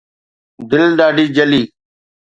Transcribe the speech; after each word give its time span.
دل 0.69 0.83
ڏاڍي 0.97 1.25
جلي 1.35 1.63